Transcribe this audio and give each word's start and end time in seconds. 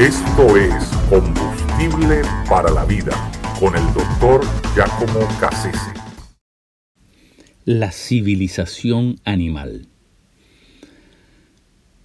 Esto 0.00 0.56
es 0.56 0.72
Combustible 1.10 2.22
para 2.48 2.70
la 2.70 2.86
Vida 2.86 3.12
con 3.60 3.76
el 3.76 3.84
doctor 3.92 4.40
Giacomo 4.74 5.28
Cassese. 5.38 5.92
La 7.66 7.92
civilización 7.92 9.16
animal. 9.26 9.88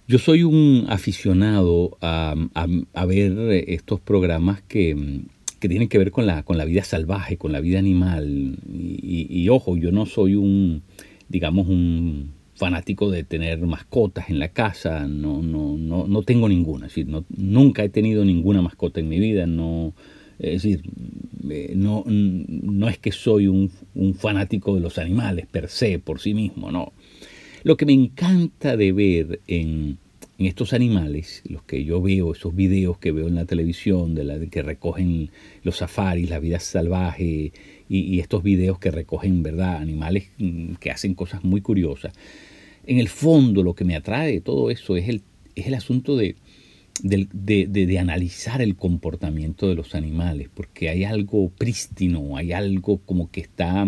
Yo 0.06 0.18
soy 0.18 0.42
un 0.42 0.84
aficionado 0.90 1.96
a, 2.02 2.34
ver 3.06 3.64
estos 3.66 3.98
programas 4.00 4.60
que, 4.60 5.22
tienen 5.60 5.88
que 5.88 5.96
ver 5.96 6.10
con 6.10 6.26
la, 6.26 6.42
vida 6.66 6.84
salvaje, 6.84 7.38
con 7.38 7.50
la 7.50 7.60
vida 7.60 7.78
animal. 7.78 8.58
y 8.68 9.48
ojo, 9.48 9.78
yo 9.78 9.90
no 9.90 10.04
soy 10.04 10.34
un, 10.34 10.82
digamos, 11.30 11.66
un 11.66 12.34
fanático 12.56 13.10
de 13.10 13.22
tener 13.22 13.58
mascotas 13.60 14.30
en 14.30 14.38
la 14.38 14.48
casa, 14.48 15.06
no, 15.06 15.42
no, 15.42 15.76
no, 15.76 16.06
no 16.08 16.22
tengo 16.22 16.48
ninguna, 16.48 16.86
es 16.86 16.92
decir, 16.92 17.08
no, 17.08 17.24
nunca 17.28 17.84
he 17.84 17.88
tenido 17.88 18.24
ninguna 18.24 18.62
mascota 18.62 19.00
en 19.00 19.08
mi 19.08 19.20
vida, 19.20 19.46
no, 19.46 19.94
es 20.38 20.62
decir, 20.62 20.82
eh, 21.48 21.72
no, 21.76 22.04
no 22.06 22.88
es 22.88 22.98
que 22.98 23.12
soy 23.12 23.46
un, 23.46 23.70
fanático 24.14 24.74
de 24.74 24.80
los 24.80 24.98
animales 24.98 25.46
per 25.46 25.68
se, 25.68 25.98
por 25.98 26.20
sí 26.20 26.34
mismo, 26.34 26.70
no. 26.70 26.92
Lo 27.62 27.76
que 27.76 27.86
me 27.86 27.92
encanta 27.92 28.76
de 28.76 28.92
ver 28.92 29.40
en, 29.46 29.98
estos 30.38 30.74
animales, 30.74 31.42
los 31.48 31.62
que 31.62 31.82
yo 31.84 32.02
veo, 32.02 32.32
esos 32.32 32.54
videos 32.54 32.98
que 32.98 33.10
veo 33.10 33.26
en 33.26 33.36
la 33.36 33.46
televisión, 33.46 34.14
de 34.14 34.24
la 34.24 34.38
que 34.38 34.60
recogen 34.60 35.30
los 35.62 35.78
safaris, 35.78 36.28
la 36.28 36.38
vida 36.38 36.60
salvaje, 36.60 37.52
y, 37.88 38.20
estos 38.20 38.42
videos 38.42 38.78
que 38.78 38.90
recogen, 38.90 39.42
¿verdad?, 39.42 39.76
animales 39.76 40.28
mm, 40.38 40.74
que 40.74 40.90
hacen 40.90 41.14
cosas 41.14 41.44
muy 41.44 41.62
curiosas. 41.62 42.12
En 42.86 42.98
el 42.98 43.08
fondo 43.08 43.62
lo 43.62 43.74
que 43.74 43.84
me 43.84 43.96
atrae 43.96 44.32
de 44.32 44.40
todo 44.40 44.70
eso 44.70 44.96
es 44.96 45.08
el, 45.08 45.22
es 45.54 45.66
el 45.66 45.74
asunto 45.74 46.16
de, 46.16 46.36
de, 47.02 47.98
analizar 47.98 48.62
el 48.62 48.76
comportamiento 48.76 49.68
de 49.68 49.74
los 49.74 49.94
animales, 49.94 50.48
porque 50.52 50.88
hay 50.88 51.04
algo 51.04 51.50
prístino, 51.50 52.36
hay 52.36 52.52
algo 52.52 52.98
como 52.98 53.30
que 53.30 53.40
está, 53.40 53.86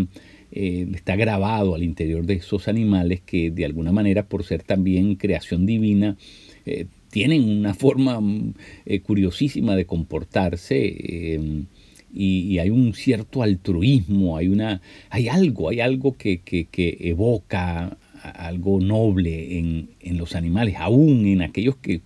eh, 0.52 0.86
está 0.94 1.16
grabado 1.16 1.74
al 1.74 1.82
interior 1.82 2.26
de 2.26 2.34
esos 2.34 2.68
animales 2.68 3.20
que 3.24 3.50
de 3.50 3.64
alguna 3.64 3.92
manera, 3.92 4.26
por 4.26 4.44
ser 4.44 4.62
también 4.62 5.14
creación 5.14 5.66
divina, 5.66 6.16
eh, 6.66 6.86
tienen 7.10 7.44
una 7.44 7.74
forma 7.74 8.20
mm, 8.20 8.54
eh, 8.84 9.00
curiosísima 9.00 9.76
de 9.76 9.86
comportarse 9.86 11.38
y, 12.12 12.58
hay 12.58 12.70
un 12.70 12.94
cierto 12.94 13.42
altruismo, 13.42 14.36
hay, 14.36 14.48
una, 14.48 14.80
hay 15.10 15.28
algo, 15.28 15.68
hay 15.68 15.80
algo 15.80 16.16
que, 16.16 16.40
evoca 17.00 17.96
algo 18.22 18.80
noble 18.80 19.58
en, 19.58 20.18
los 20.18 20.34
animales, 20.34 20.76
aún 20.78 21.26
en 21.26 21.42
aquellos 21.42 21.76
que, 21.76 22.00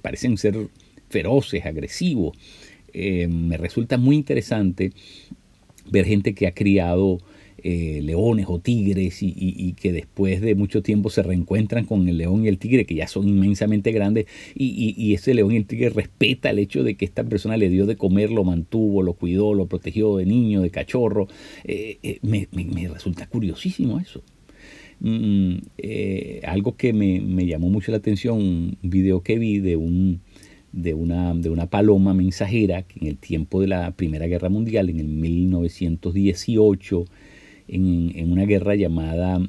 parecen 0.00 0.36
ser 0.38 0.56
feroces, 1.08 1.64
agresivos. 1.66 2.36
Eh, 2.92 3.28
me 3.28 3.56
resulta 3.56 3.96
muy 3.96 4.16
interesante 4.16 4.92
ver 5.90 6.04
gente 6.04 6.34
que 6.34 6.46
ha 6.46 6.52
criado 6.52 7.18
eh, 7.64 8.00
leones 8.02 8.46
o 8.48 8.58
tigres 8.58 9.18
y, 9.22 9.74
que 9.74 9.92
después 9.92 10.40
de 10.40 10.56
mucho 10.56 10.82
tiempo 10.82 11.10
se 11.10 11.22
reencuentran 11.22 11.84
con 11.84 12.08
el 12.08 12.18
león 12.18 12.44
y 12.44 12.48
el 12.48 12.58
tigre, 12.58 12.84
que 12.86 12.96
ya 12.96 13.06
son 13.06 13.28
inmensamente 13.28 13.92
grandes, 13.92 14.26
y, 14.54 15.14
ese 15.14 15.32
león 15.32 15.52
y 15.52 15.58
el 15.58 15.66
tigre 15.66 15.90
respeta 15.90 16.50
el 16.50 16.58
hecho 16.58 16.82
de 16.82 16.96
que 16.96 17.04
esta 17.04 17.22
persona 17.22 17.56
le 17.56 17.68
dio 17.68 17.86
de 17.86 17.94
comer, 17.94 18.32
lo 18.32 18.42
mantuvo, 18.42 19.04
lo 19.04 19.12
cuidó, 19.12 19.54
lo 19.54 19.66
protegió 19.66 20.16
de 20.16 20.26
niño, 20.26 20.60
de 20.60 20.70
cachorro. 20.70 21.28
Eh, 21.62 21.98
eh, 22.02 22.18
me, 22.22 22.48
resulta 22.88 23.28
curiosísimo 23.28 24.00
eso. 24.00 24.22
Mm, 25.04 25.56
algo 26.46 26.76
que 26.76 26.92
me, 26.92 27.20
me, 27.20 27.46
llamó 27.46 27.68
mucho 27.68 27.90
la 27.90 27.98
atención, 27.98 28.38
un 28.38 28.78
video 28.82 29.22
que 29.22 29.38
vi 29.38 29.58
de 29.58 29.76
un 29.76 30.20
de 30.72 30.94
una, 30.94 31.34
de 31.34 31.50
una 31.50 31.66
paloma 31.66 32.14
mensajera 32.14 32.82
que 32.82 33.00
en 33.00 33.06
el 33.06 33.18
tiempo 33.18 33.60
de 33.60 33.68
la 33.68 33.90
Primera 33.92 34.26
Guerra 34.26 34.48
Mundial, 34.48 34.88
en 34.90 35.00
el 35.00 35.06
1918, 35.06 37.04
en, 37.68 38.32
una 38.32 38.44
guerra 38.44 38.74
llamada 38.74 39.40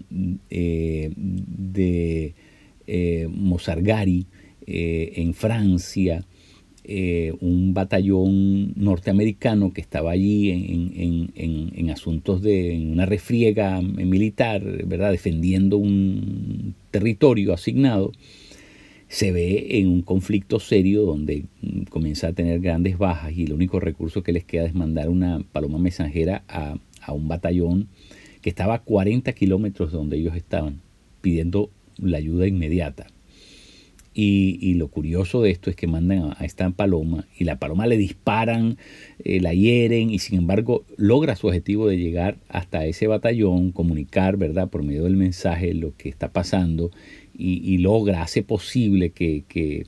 eh, 0.50 1.12
de 1.16 2.34
eh, 2.88 3.28
Mosargari 3.30 4.28
eh, 4.68 5.14
en 5.16 5.34
Francia, 5.34 6.26
un 7.40 7.74
batallón 7.74 8.74
norteamericano 8.76 9.72
que 9.72 9.82
estaba 9.82 10.12
allí 10.12 10.52
en, 10.52 11.90
asuntos 11.90 12.42
de 12.42 12.90
una 12.92 13.06
refriega 13.06 13.80
militar, 13.82 14.64
¿verdad? 14.86 15.12
defendiendo 15.12 15.78
un 15.78 16.74
territorio 16.92 17.54
asignado, 17.54 18.12
se 19.08 19.32
ve 19.32 19.78
en 19.78 19.88
un 19.88 20.02
conflicto 20.02 20.60
serio 20.60 21.04
donde 21.04 21.46
comienza 21.90 22.30
a 22.30 22.34
tener 22.34 22.60
grandes 22.60 22.98
bajas 22.98 23.32
y 23.38 23.44
el 23.44 23.54
único 23.54 23.80
recurso 23.80 24.24
que 24.24 24.32
les 24.32 24.44
queda 24.44 24.66
es 24.66 24.74
mandar 24.74 25.10
una 25.10 25.40
paloma 25.52 25.78
mensajera 25.78 26.44
a, 26.48 26.78
a 27.02 27.14
un 27.14 27.28
batallón 27.28 27.88
que 28.42 28.50
estaba 28.50 28.76
a 28.76 28.80
40 28.80 29.32
kilómetros 29.34 29.92
de 29.92 29.98
donde 29.98 30.18
ellos 30.18 30.36
estaban, 30.36 30.82
pidiendo 31.22 31.70
la 31.98 32.18
ayuda 32.18 32.48
inmediata. 32.48 33.08
Y, 34.16 34.76
lo 34.76 34.90
curioso 34.90 35.42
de 35.42 35.50
esto 35.50 35.70
es 35.70 35.76
que 35.76 35.88
mandan 35.88 36.34
a, 36.38 36.46
esta 36.46 36.70
paloma 36.70 37.26
y 37.38 37.46
la 37.46 37.58
paloma 37.58 37.88
le 37.88 37.98
disparan, 37.98 38.78
eh, 39.24 39.40
la 39.40 39.54
hieren 39.54 40.12
y 40.12 40.20
sin 40.20 40.38
embargo 40.38 40.86
logra 40.98 41.36
su 41.36 41.48
objetivo 41.48 41.88
de 41.88 41.98
llegar 41.98 42.38
hasta 42.48 42.86
ese 42.86 43.08
batallón, 43.08 43.72
comunicar, 43.72 44.38
¿verdad?, 44.38 44.70
por 44.70 44.84
medio 44.84 45.06
del 45.06 45.18
mensaje 45.18 45.74
lo 45.74 45.96
que 45.98 46.10
está 46.10 46.32
pasando 46.32 46.92
y, 47.36 47.80
logra, 47.80 48.22
hace 48.22 48.44
posible 48.44 49.10
que, 49.10 49.44
que, 49.48 49.88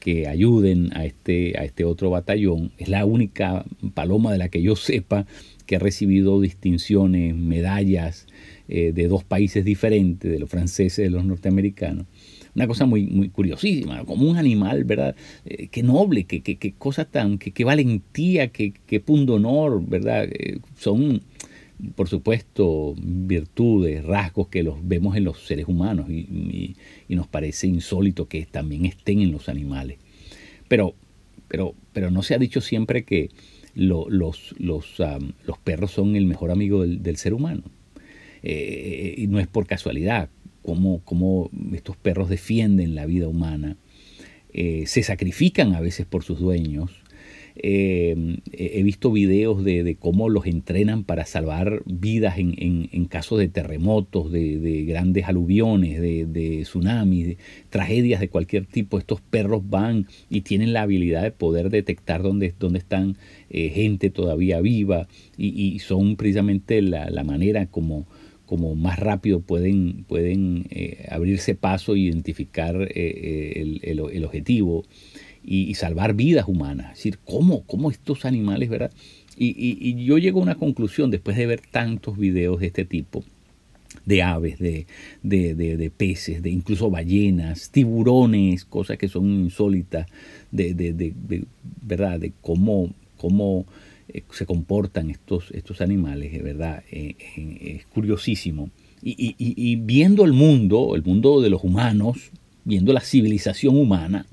que, 0.00 0.26
ayuden 0.26 0.96
a 0.96 1.04
este, 1.04 1.58
a 1.58 1.64
este 1.64 1.84
otro 1.84 2.08
batallón. 2.10 2.72
Es 2.78 2.88
la 2.88 3.04
única 3.04 3.66
paloma 3.94 4.32
de 4.32 4.38
la 4.38 4.48
que 4.48 4.62
yo 4.62 4.76
sepa 4.76 5.26
que 5.66 5.76
ha 5.76 5.78
recibido 5.78 6.40
distinciones, 6.40 7.34
medallas 7.34 8.26
eh, 8.68 8.92
de 8.92 9.08
dos 9.08 9.24
países 9.24 9.64
diferentes, 9.64 10.30
de 10.30 10.38
los 10.38 10.48
franceses 10.48 11.00
y 11.00 11.02
de 11.02 11.10
los 11.10 11.24
norteamericanos. 11.24 12.06
Una 12.56 12.66
cosa 12.66 12.86
muy, 12.86 13.06
muy 13.06 13.28
curiosísima, 13.28 14.04
como 14.04 14.28
un 14.28 14.36
animal, 14.36 14.82
¿verdad? 14.82 15.14
Eh, 15.44 15.68
qué 15.68 15.82
noble, 15.82 16.24
qué, 16.24 16.42
qué, 16.42 16.72
cosa 16.72 17.04
tan, 17.04 17.38
qué, 17.38 17.64
valentía, 17.64 18.48
qué, 18.48 18.72
qué 18.86 19.02
honor, 19.06 19.86
¿verdad? 19.86 20.24
Eh, 20.24 20.58
son, 20.76 21.22
por 21.94 22.08
supuesto, 22.08 22.94
virtudes, 22.98 24.04
rasgos 24.04 24.48
que 24.48 24.62
los 24.62 24.76
vemos 24.82 25.16
en 25.16 25.24
los 25.24 25.46
seres 25.46 25.68
humanos 25.68 26.10
y, 26.10 26.74
y 27.08 27.14
nos 27.14 27.28
parece 27.28 27.68
insólito 27.68 28.26
que 28.26 28.46
también 28.46 28.86
estén 28.86 29.20
en 29.20 29.30
los 29.30 29.48
animales. 29.48 29.98
Pero, 30.66 30.94
pero, 31.46 31.74
pero 31.92 32.10
no 32.10 32.22
se 32.22 32.34
ha 32.34 32.38
dicho 32.38 32.60
siempre 32.60 33.04
que, 33.04 33.28
los, 33.76 34.06
los, 34.08 34.54
los, 34.58 35.58
perros 35.62 35.92
son 35.92 36.16
el 36.16 36.26
mejor 36.26 36.50
amigo 36.50 36.86
del, 36.86 37.16
ser 37.16 37.34
humano. 37.34 37.62
Eh, 38.42 39.14
y 39.18 39.26
no 39.26 39.38
es 39.38 39.46
por 39.46 39.66
casualidad 39.66 40.30
cómo, 40.66 41.50
estos 41.72 41.96
perros 41.96 42.28
defienden 42.28 42.94
la 42.94 43.06
vida 43.06 43.28
humana, 43.28 43.76
eh, 44.52 44.84
se 44.86 45.02
sacrifican 45.02 45.74
a 45.74 45.80
veces 45.80 46.06
por 46.06 46.24
sus 46.24 46.40
dueños, 46.40 46.90
eh, 47.58 48.36
he 48.52 48.82
visto 48.82 49.10
videos 49.10 49.64
de, 49.64 49.96
cómo 49.98 50.28
los 50.28 50.46
entrenan 50.46 51.04
para 51.04 51.24
salvar 51.24 51.82
vidas 51.86 52.36
en, 52.38 53.06
casos 53.06 53.38
de 53.38 53.48
terremotos, 53.48 54.30
de, 54.30 54.84
grandes 54.86 55.24
aluviones, 55.24 56.00
de, 56.00 56.60
tsunamis, 56.62 57.26
de 57.26 57.38
tragedias 57.70 58.20
de 58.20 58.28
cualquier 58.28 58.66
tipo. 58.66 58.98
Estos 58.98 59.22
perros 59.22 59.62
van 59.68 60.06
y 60.28 60.42
tienen 60.42 60.74
la 60.74 60.82
habilidad 60.82 61.22
de 61.22 61.30
poder 61.30 61.70
detectar 61.70 62.22
dónde, 62.22 62.52
dónde 62.58 62.78
están 62.78 63.16
eh, 63.48 63.70
gente 63.70 64.10
todavía 64.10 64.60
viva 64.60 65.08
y, 65.38 65.78
son 65.78 66.16
precisamente 66.16 66.82
la, 66.82 67.24
manera 67.24 67.66
como, 67.66 68.06
como 68.46 68.74
más 68.74 68.98
rápido 68.98 69.40
pueden, 69.40 70.04
pueden 70.04 70.66
eh, 70.70 71.06
abrirse 71.10 71.54
paso 71.54 71.94
e 71.94 71.98
identificar 71.98 72.76
el, 72.94 73.80
el 73.82 74.24
objetivo 74.24 74.84
y, 75.46 75.74
salvar 75.74 76.14
vidas 76.14 76.46
humanas. 76.48 76.92
Es 76.92 76.98
decir, 76.98 77.18
¿cómo, 77.24 77.62
cómo 77.62 77.90
estos 77.90 78.24
animales, 78.24 78.68
verdad? 78.68 78.90
Y, 79.38 80.04
yo 80.04 80.18
llego 80.18 80.40
a 80.40 80.42
una 80.42 80.54
conclusión 80.56 81.10
después 81.10 81.36
de 81.36 81.46
ver 81.46 81.60
tantos 81.60 82.18
videos 82.18 82.60
de 82.60 82.66
este 82.66 82.84
tipo, 82.84 83.22
de 84.04 84.22
aves, 84.22 84.58
de, 84.58 84.86
de, 85.22 85.92
peces, 85.96 86.42
de 86.42 86.50
incluso 86.50 86.90
ballenas, 86.90 87.70
tiburones, 87.70 88.64
cosas 88.64 88.98
que 88.98 89.08
son 89.08 89.26
insólitas, 89.30 90.06
de, 90.50 91.14
verdad, 91.82 92.18
de 92.18 92.32
cómo, 92.40 92.92
cómo 93.16 93.60
eh, 93.60 93.66
se 94.30 94.46
comportan 94.46 95.10
estos, 95.10 95.50
estos 95.52 95.80
animales, 95.80 96.32
de 96.32 96.42
verdad, 96.42 96.84
eh, 96.90 97.16
eh, 97.36 97.76
es 97.78 97.86
curiosísimo. 97.86 98.70
Y, 99.02 99.76
viendo 99.76 100.24
el 100.24 100.32
mundo, 100.32 100.96
el 100.96 101.04
mundo 101.04 101.40
de 101.40 101.50
los 101.50 101.62
humanos, 101.62 102.30
viendo 102.64 102.92
la 102.92 103.00
civilización 103.00 103.76
humana, 103.76 104.26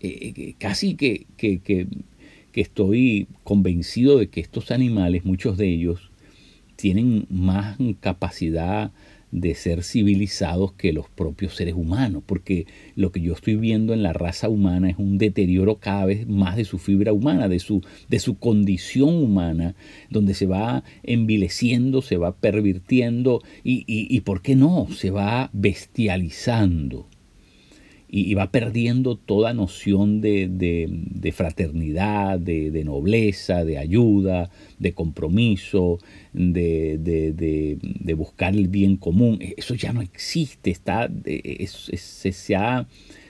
eh, 0.00 0.32
eh, 0.36 0.54
casi 0.58 0.94
que, 0.94 1.26
que, 1.36 1.86
estoy 2.54 3.28
convencido 3.44 4.18
de 4.18 4.28
que 4.28 4.40
estos 4.40 4.72
animales, 4.72 5.24
muchos 5.24 5.56
de 5.56 5.68
ellos, 5.68 6.10
tienen 6.76 7.26
más 7.30 7.78
capacidad 8.00 8.90
de 9.30 9.54
ser 9.54 9.82
civilizados 9.82 10.72
que 10.72 10.92
los 10.92 11.08
propios 11.08 11.54
seres 11.54 11.74
humanos, 11.74 12.22
porque 12.24 12.66
lo 12.94 13.12
que 13.12 13.20
yo 13.20 13.34
estoy 13.34 13.56
viendo 13.56 13.92
en 13.92 14.02
la 14.02 14.12
raza 14.12 14.48
humana 14.48 14.90
es 14.90 14.96
un 14.98 15.18
deterioro 15.18 15.78
cada 15.78 16.06
vez 16.06 16.26
más 16.26 16.56
de 16.56 16.64
su 16.64 16.78
fibra 16.78 17.12
humana, 17.12 17.48
de 17.48 17.58
su, 17.58 17.82
de 18.08 18.18
su 18.18 18.38
condición 18.38 19.14
humana, 19.14 19.74
donde 20.10 20.34
se 20.34 20.46
va 20.46 20.84
envileciendo, 21.02 22.02
se 22.02 22.16
va 22.16 22.36
pervirtiendo 22.36 23.42
y, 23.64 23.84
y, 23.86 24.14
y 24.14 24.20
¿por 24.20 24.42
qué 24.42 24.56
no? 24.56 24.88
Se 24.90 25.10
va 25.10 25.50
bestializando 25.52 27.06
y, 28.08 28.34
va 28.34 28.50
perdiendo 28.50 29.16
toda 29.16 29.52
noción 29.52 30.20
de, 30.20 31.32
fraternidad, 31.34 32.38
de, 32.38 32.82
nobleza, 32.84 33.64
de 33.64 33.78
ayuda, 33.78 34.50
de 34.78 34.92
compromiso, 34.92 35.98
de, 36.32 38.14
buscar 38.16 38.54
el 38.54 38.68
bien 38.68 38.96
común. 38.96 39.38
Eso 39.56 39.74
ya 39.74 39.92
no 39.92 40.00
existe, 40.00 40.70
está, 40.70 41.10
se, 41.24 42.56
ha, 42.56 42.88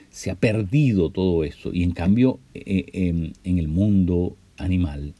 se, 0.09 0.31
ha, 0.31 0.35
perdido 0.35 1.09
todo 1.09 1.43
eso. 1.43 1.71
Y 1.73 1.83
en 1.83 1.91
cambio, 1.91 2.39
e, 2.53 2.85
en, 2.93 3.33
en 3.43 3.59
el 3.59 3.67
mundo 3.67 4.37
animal, 4.57 5.13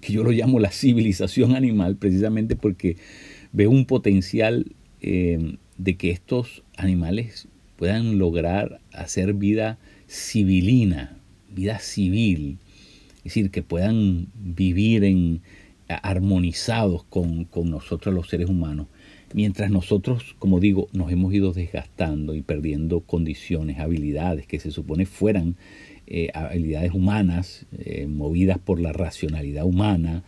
que 0.00 0.12
yo 0.12 0.24
lo 0.24 0.30
llamo 0.30 0.58
la 0.58 0.70
civilización 0.70 1.54
animal, 1.54 1.96
precisamente 1.96 2.56
porque 2.56 2.96
veo 3.52 3.70
un 3.70 3.86
potencial 3.86 4.72
eh, 5.00 5.56
de 5.78 5.96
que 5.96 6.10
estos 6.10 6.62
animales 6.76 7.48
puedan 7.80 8.18
lograr 8.18 8.78
hacer 8.92 9.32
vida 9.32 9.78
civilina, 10.06 11.16
vida 11.48 11.78
civil, 11.78 12.58
es 13.16 13.24
decir, 13.24 13.50
que 13.50 13.62
puedan 13.62 14.26
vivir 14.34 15.02
en, 15.02 15.40
armonizados 15.88 17.04
con, 17.04 17.48
nosotros 17.64 18.14
los 18.14 18.28
seres 18.28 18.50
humanos, 18.50 18.88
mientras 19.32 19.70
nosotros, 19.70 20.36
como 20.38 20.60
digo, 20.60 20.88
nos 20.92 21.10
hemos 21.10 21.32
ido 21.32 21.54
desgastando 21.54 22.34
y 22.34 22.42
perdiendo 22.42 23.00
condiciones, 23.00 23.78
habilidades 23.78 24.46
que 24.46 24.60
se 24.60 24.72
supone 24.72 25.06
fueran 25.06 25.56
eh, 26.06 26.28
habilidades 26.34 26.92
humanas, 26.92 27.64
eh, 27.78 28.06
movidas 28.06 28.58
por 28.58 28.78
la 28.78 28.92
racionalidad 28.92 29.64
humana 29.64 30.22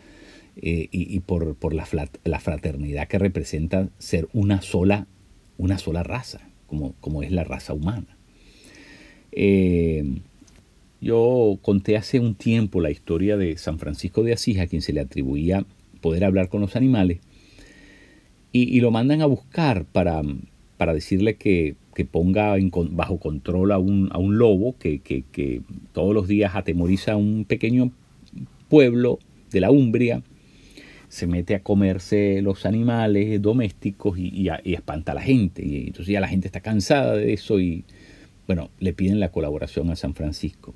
eh, 0.57 0.89
y, 0.91 1.21
por, 1.21 1.55
por 1.57 1.75
la, 1.75 1.87
la, 2.25 2.41
fraternidad 2.41 3.09
que 3.09 3.19
representa 3.19 3.91
ser 3.99 4.27
una 4.33 4.63
sola, 4.63 5.07
una 5.59 5.77
sola 5.77 6.03
raza 6.03 6.49
como, 7.01 7.23
es 7.23 7.31
la 7.31 7.45
raza 7.45 7.73
humana. 7.73 8.17
Eh, 9.33 10.05
yo 11.01 11.59
conté 11.63 11.97
hace 11.97 12.21
un 12.21 12.35
tiempo 12.35 12.81
la 12.81 12.91
historia 12.91 13.37
de 13.37 13.57
San 13.57 13.79
Francisco 13.79 14.23
de 14.23 14.33
Asís, 14.33 14.59
a 14.59 14.67
quien 14.67 14.83
se 14.83 14.93
le 14.93 15.01
atribuía 15.01 15.65
poder 16.01 16.25
hablar 16.25 16.49
con 16.49 16.61
los 16.61 16.77
animales, 16.77 17.19
y, 18.55 18.81
lo 18.81 18.91
mandan 18.91 19.23
a 19.23 19.27
buscar 19.27 19.87
para, 19.87 20.21
para 20.77 20.93
decirle 20.93 21.37
que, 21.37 21.75
ponga 22.11 22.55
bajo 22.91 23.19
control 23.19 23.73
a 23.73 23.79
un, 23.79 24.11
a 24.13 24.19
un 24.19 24.37
lobo 24.37 24.77
que, 24.79 24.99
que, 25.01 25.63
todos 25.93 26.15
los 26.15 26.29
días 26.29 26.55
atemoriza 26.55 27.13
a 27.13 27.17
un 27.17 27.47
pequeño 27.47 27.93
pueblo 28.69 29.19
de 29.51 29.61
la 29.61 29.71
Umbria 29.71 30.23
se 31.13 31.27
mete 31.27 31.55
a 31.55 31.63
comerse 31.63 32.41
los 32.41 32.65
animales 32.65 33.43
domésticos 33.43 34.19
y, 34.19 34.49
espanta 34.65 35.13
a 35.13 35.15
la 35.15 35.21
gente. 35.21 35.63
Y 35.63 35.89
entonces 35.89 36.11
ya 36.11 36.21
la 36.21 36.27
gente 36.27 36.49
está 36.49 36.61
cansada 36.61 37.17
de 37.17 37.35
eso 37.35 37.61
y, 37.61 37.85
bueno, 38.47 38.71
le 38.81 38.95
piden 38.95 39.21
la 39.21 39.31
colaboración 39.31 39.91
a 39.91 39.97
San 39.97 40.15
Francisco. 40.15 40.75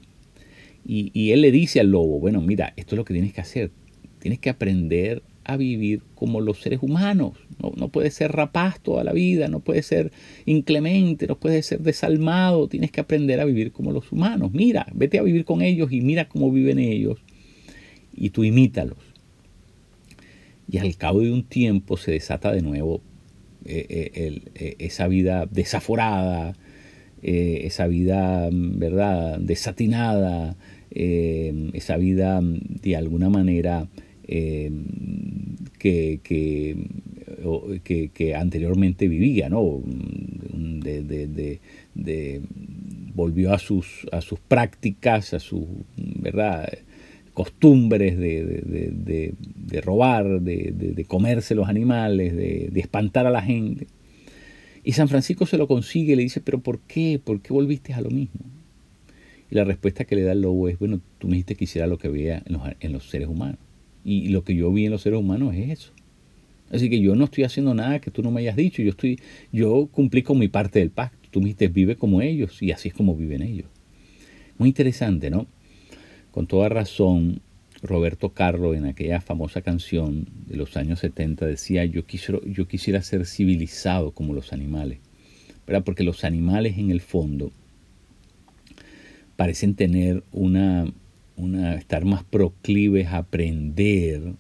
Y, 0.85 1.31
él 1.31 1.41
le 1.41 1.51
dice 1.51 1.81
al 1.81 1.91
lobo, 1.91 2.21
bueno, 2.21 2.43
mira, 2.43 2.75
esto 2.77 2.95
es 2.95 2.99
lo 2.99 3.07
que 3.07 3.15
tienes 3.15 3.33
que 3.33 3.41
hacer. 3.41 3.71
Tienes 4.19 4.39
que 4.39 4.51
aprender 4.51 5.23
a 5.45 5.57
vivir 5.57 6.03
como 6.15 6.43
los 6.43 6.61
seres 6.61 6.81
humanos. 6.83 7.39
No, 7.59 7.73
no 7.75 7.89
puedes 7.89 8.13
ser 8.13 8.33
rapaz 8.33 8.79
toda 8.81 9.05
la 9.05 9.15
vida, 9.15 9.49
no 9.49 9.61
puedes 9.61 9.87
ser 9.87 10.13
inclemente, 10.45 11.27
no 11.27 11.39
puedes 11.39 11.65
ser 11.65 11.81
desalmado. 11.81 12.69
Tienes 12.69 12.91
que 12.91 13.01
aprender 13.01 13.41
a 13.41 13.47
vivir 13.47 13.73
como 13.73 13.91
los 13.91 14.13
humanos. 14.13 14.53
Mira, 14.53 14.87
vete 14.93 15.19
a 15.19 15.23
vivir 15.23 15.47
con 15.47 15.63
ellos 15.63 15.91
y 15.93 16.03
mira 16.03 16.29
cómo 16.29 16.53
viven 16.53 16.79
ellos. 16.79 17.21
Y 18.15 18.31
tú 18.31 18.45
imítalos 18.45 19.06
y 20.69 20.79
al 20.79 20.97
cabo 20.97 21.21
de 21.21 21.33
un 21.33 21.45
tiempo 21.45 21.97
se 21.97 22.13
desata 22.13 22.53
de 22.53 22.63
nuevo 22.63 23.01
eh, 23.65 24.13
eh, 24.15 24.41
eh, 24.55 24.77
esa 24.79 25.09
vida 25.09 25.47
desaforada, 25.51 26.55
esa 27.23 27.89
vida, 27.89 28.49
¿verdad?, 28.53 29.41
desatinada, 29.41 30.57
esa 30.91 31.97
vida 31.97 32.41
de 32.41 32.95
alguna 32.95 33.29
manera 33.29 33.89
que, 34.29 34.71
que, 36.23 36.77
anteriormente 38.37 39.09
vivía, 39.09 39.49
¿no? 39.49 39.83
De, 41.95 42.43
volvió 43.15 43.53
a 43.53 43.59
sus, 43.59 44.07
a 44.13 44.21
sus 44.21 44.39
prácticas, 44.39 45.35
a 45.35 45.41
su, 45.41 45.67
¿verdad?, 45.97 46.69
costumbres 47.37 48.17
de, 48.17 49.35
robar, 49.83 50.41
de, 50.41 51.05
comerse 51.09 51.55
los 51.55 51.69
animales, 51.69 52.35
de, 52.37 52.71
espantar 52.77 53.27
a 53.27 53.31
la 53.31 53.43
gente. 53.43 53.87
Y 54.85 54.93
San 54.93 55.09
Francisco 55.09 55.47
se 55.47 55.59
lo 55.59 55.67
consigue 55.67 56.15
le 56.15 56.23
dice, 56.23 56.41
pero 56.41 56.61
¿por 56.61 56.79
qué? 56.81 57.21
¿Por 57.23 57.41
qué 57.41 57.53
volviste 57.53 57.93
a 57.93 58.01
lo 58.01 58.11
mismo? 58.11 58.41
Y 59.51 59.55
la 59.55 59.65
respuesta 59.65 60.05
que 60.05 60.17
le 60.17 60.23
da 60.23 60.33
el 60.33 60.43
lobo 60.43 60.69
es, 60.69 60.79
bueno, 60.79 61.01
tú 61.19 61.27
me 61.27 61.35
dijiste 61.35 61.57
que 61.57 61.65
hiciera 61.65 61.87
lo 61.87 61.99
que 61.99 62.09
veía 62.09 62.43
en 62.47 62.53
los, 62.53 62.63
en 62.81 62.93
los 62.93 63.09
seres 63.09 63.29
humanos. 63.29 63.59
Y 64.05 64.29
lo 64.29 64.45
que 64.45 64.55
yo 64.55 64.73
vi 64.73 64.87
en 64.87 64.93
los 64.93 65.03
seres 65.03 65.19
humanos 65.19 65.55
es 65.55 65.71
eso. 65.71 65.93
Así 66.71 66.91
que 66.91 67.01
yo 67.01 67.15
no 67.15 67.25
estoy 67.25 67.45
haciendo 67.45 67.75
nada 67.75 68.01
que 68.01 68.11
tú 68.11 68.23
no 68.23 68.31
me 68.31 68.41
hayas 68.41 68.57
dicho. 68.57 68.83
Yo, 68.83 68.91
estoy, 68.91 69.21
yo 69.53 69.89
cumplí 69.91 70.23
con 70.23 70.39
mi 70.39 70.49
parte 70.49 70.79
del 70.81 70.91
pacto. 70.91 71.29
Tú 71.31 71.41
me 71.41 71.47
dijiste, 71.47 71.69
vive 71.69 71.97
como 71.97 72.21
ellos. 72.23 72.63
Y 72.63 72.73
así 72.73 72.89
es 72.89 72.95
como 72.95 73.17
viven 73.17 73.43
ellos. 73.43 73.67
Muy 74.59 74.69
interesante, 74.69 75.31
¿no? 75.31 75.47
Con 76.31 76.47
toda 76.47 76.69
razón, 76.69 77.41
Roberto 77.83 78.31
Carlos 78.31 78.77
en 78.77 78.87
aquella 78.87 79.21
famosa 79.21 79.63
canción 79.63 80.27
de 80.47 80.57
los 80.57 80.77
años 80.77 81.01
70 81.01 81.47
decía, 81.47 81.85
yo 81.85 82.07
quisiera, 82.07 82.41
yo 82.45 82.67
quisiera 82.67 83.03
ser 83.03 83.27
civilizado 83.27 84.13
como 84.13 84.35
los 84.35 84.53
animales, 84.53 84.99
¿verdad? 85.67 85.85
porque 85.85 86.05
los 86.05 86.25
animales 86.25 86.79
en 86.79 86.91
el 86.91 87.01
fondo 87.01 87.53
parecen 89.37 89.75
tener 89.75 90.25
una, 90.33 90.87
una, 91.37 91.75
estar 91.75 92.05
más 92.05 92.25
proclives 92.25 93.09
a 93.09 93.19
aprender, 93.19 94.33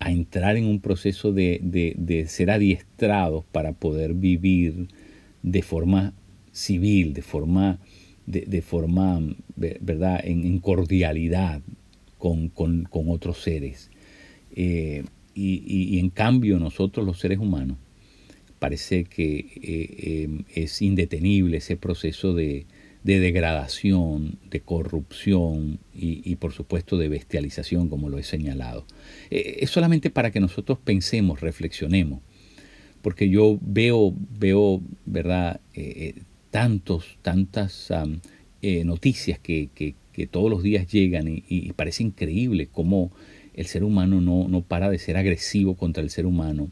a 0.00 0.10
entrar 0.10 0.56
en 0.56 0.66
un 0.66 0.80
proceso 0.80 1.32
de, 1.32 1.60
de, 1.62 2.26
ser 2.26 2.50
adiestrados 2.50 3.44
para 3.52 3.72
poder 3.72 4.14
vivir 4.14 4.88
de 5.42 5.62
forma 5.62 6.12
civil, 6.50 7.14
de 7.14 7.22
forma 7.22 7.78
de, 8.26 8.62
forma, 8.62 9.20
¿verdad?, 9.56 10.20
en, 10.24 10.58
cordialidad 10.60 11.60
con, 12.22 13.08
otros 13.08 13.42
seres. 13.42 13.90
Eh, 14.54 15.04
y, 15.34 15.98
en 15.98 16.10
cambio 16.10 16.58
nosotros 16.58 17.04
los 17.04 17.18
seres 17.18 17.38
humanos 17.38 17.78
parece 18.58 19.04
que 19.04 19.38
eh, 19.38 19.46
eh, 19.62 20.28
es 20.54 20.82
indetenible 20.82 21.56
ese 21.56 21.76
proceso 21.76 22.32
de, 22.34 22.66
degradación, 23.02 24.38
de 24.48 24.60
corrupción 24.60 25.80
y, 25.92 26.36
por 26.36 26.52
supuesto 26.52 26.96
de 26.96 27.08
bestialización, 27.08 27.88
como 27.88 28.08
lo 28.08 28.18
he 28.18 28.22
señalado. 28.22 28.86
es 29.30 29.70
solamente 29.70 30.10
para 30.10 30.30
que 30.30 30.38
nosotros 30.38 30.78
pensemos, 30.78 31.40
reflexionemos, 31.40 32.20
porque 33.00 33.28
yo 33.28 33.58
veo, 33.60 34.14
veo 34.38 34.80
¿verdad? 35.04 35.60
tantos, 36.52 37.18
tantas 37.22 37.90
noticias 38.62 39.40
que, 39.40 39.96
todos 40.30 40.50
los 40.50 40.62
días 40.62 40.86
llegan 40.86 41.26
y, 41.28 41.72
parece 41.72 42.02
increíble 42.02 42.68
cómo 42.70 43.10
el 43.54 43.66
ser 43.66 43.84
humano 43.84 44.20
no, 44.20 44.62
para 44.62 44.90
de 44.90 44.98
ser 44.98 45.16
agresivo 45.16 45.76
contra 45.76 46.02
el 46.02 46.10
ser 46.10 46.26
humano, 46.26 46.70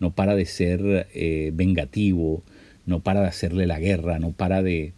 no 0.00 0.14
para 0.14 0.34
de 0.34 0.46
ser 0.46 1.08
eh, 1.14 1.50
vengativo, 1.54 2.42
no 2.86 3.00
para 3.00 3.22
de 3.22 3.28
hacerle 3.28 3.66
la 3.66 3.78
guerra, 3.78 4.18
no 4.18 4.32
para 4.32 4.62
de, 4.62 4.94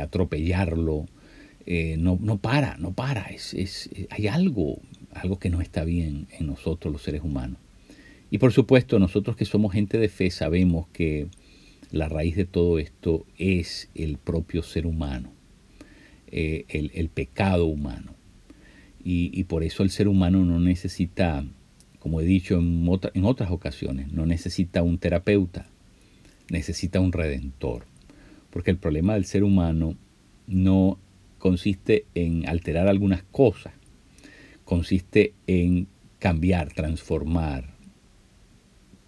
atropellarlo, 0.00 1.06
eh, 1.66 1.96
no, 1.98 2.18
no, 2.20 2.38
para, 2.38 2.76
no 2.78 2.92
para, 2.92 3.22
es, 3.26 3.54
es, 3.54 3.90
hay 4.10 4.28
algo, 4.28 4.80
algo 5.12 5.38
que 5.38 5.50
no 5.50 5.60
está 5.60 5.84
bien 5.84 6.28
en 6.38 6.46
nosotros 6.46 6.92
los 6.92 7.02
seres 7.02 7.22
humanos. 7.22 7.58
Y 8.30 8.38
por 8.38 8.52
supuesto, 8.52 8.98
nosotros 8.98 9.36
que 9.36 9.44
somos 9.44 9.72
gente 9.72 9.98
de 9.98 10.08
fe 10.08 10.30
sabemos 10.30 10.86
que 10.92 11.28
la 11.90 12.08
raíz 12.08 12.36
de 12.36 12.44
todo 12.44 12.78
esto 12.78 13.26
es 13.36 13.90
el 13.94 14.18
propio 14.18 14.62
ser 14.62 14.86
humano, 14.86 15.32
eh, 16.30 16.64
el, 16.68 17.08
pecado 17.08 17.66
humano. 17.66 18.14
Y, 19.02 19.44
por 19.44 19.62
eso 19.62 19.82
el 19.82 19.90
ser 19.90 20.08
humano 20.08 20.44
no 20.44 20.60
necesita, 20.60 21.44
como 21.98 22.20
he 22.20 22.24
dicho 22.24 22.58
en, 22.58 22.88
en 23.14 23.24
otras 23.24 23.50
ocasiones, 23.50 24.12
no 24.12 24.26
necesita 24.26 24.82
un 24.82 24.98
terapeuta, 24.98 25.66
necesita 26.50 27.00
un 27.00 27.12
redentor. 27.12 27.84
Porque 28.50 28.70
el 28.70 28.78
problema 28.78 29.14
del 29.14 29.24
ser 29.24 29.44
humano 29.44 29.96
no 30.46 30.98
consiste 31.38 32.04
en 32.14 32.48
alterar 32.48 32.88
algunas 32.88 33.22
cosas, 33.22 33.72
consiste 34.64 35.32
en 35.46 35.86
cambiar, 36.18 36.72
transformar, 36.72 37.80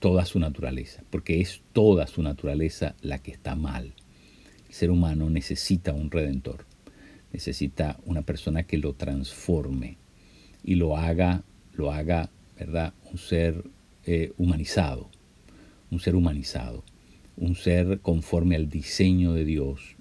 toda 0.03 0.27
su 0.27 0.41
naturaleza, 0.41 1.05
porque 1.11 1.41
es 1.41 1.63
toda 1.73 2.09
su 2.09 2.25
naturaleza 2.25 2.97
la 3.03 3.19
que 3.19 3.31
está 3.31 3.55
mal. 3.55 3.95
El 4.69 4.75
ser 4.75 4.91
humano 4.91 5.31
necesita 5.31 5.93
un 5.93 6.11
redentor, 6.11 6.67
necesita 7.33 7.99
una 8.05 8.23
persona 8.23 8.65
que 8.65 8.79
lo 8.79 8.95
transforme 8.95 9.97
y 10.63 10.75
lo 10.77 10.97
haga, 10.97 11.43
lo 11.75 11.93
haga, 11.93 12.31
¿verdad? 12.59 12.95
Un 13.11 13.19
ser 13.19 13.65
eh, 14.05 14.33
humanizado, 14.39 15.09
un 15.91 16.01
ser 16.01 16.15
humanizado, 16.15 16.85
un 17.37 17.55
ser 17.55 18.01
conforme 18.01 18.57
al 18.57 18.69
diseño 18.69 19.33
de 19.33 19.45
Dios 19.45 19.97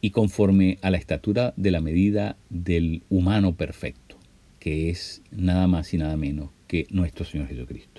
y 0.00 0.10
conforme 0.10 0.78
a 0.82 0.90
la 0.90 0.98
estatura 0.98 1.54
de 1.56 1.70
la 1.70 1.80
medida 1.80 2.36
del 2.50 3.02
humano 3.08 3.54
perfecto, 3.54 4.16
que 4.58 4.90
es 4.90 5.22
nada 5.30 5.66
más 5.66 5.94
y 5.94 5.98
nada 5.98 6.16
menos 6.16 6.50
que 6.66 6.86
nuestro 6.90 7.24
Señor 7.24 7.48
Jesucristo. 7.48 7.95